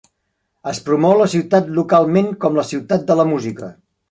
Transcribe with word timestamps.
Es 0.71 0.79
promou 0.87 1.13
la 1.19 1.27
ciutat 1.33 1.69
localment 1.81 2.33
com 2.47 2.59
la 2.61 2.65
"ciutat 2.71 3.07
de 3.13 3.19
la 3.23 3.29
música". 3.35 3.71